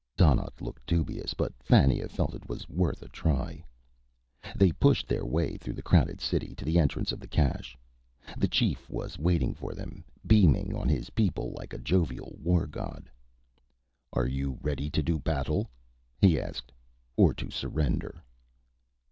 [0.17, 3.63] Donnaught looked dubious, but Fannia felt it was worth a try.
[4.55, 7.77] They pushed their way through the crowded city, to the entrance of the cache.
[8.35, 13.11] The chief was waiting for them, beaming on his people like a jovial war god.
[14.11, 15.69] "Are you ready to do battle?"
[16.19, 16.71] he asked.
[17.15, 18.23] "Or to surrender?"